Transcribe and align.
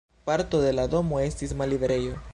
Parto 0.25 0.61
de 0.65 0.71
la 0.79 0.87
domo 0.95 1.21
estis 1.27 1.57
malliberejo. 1.61 2.21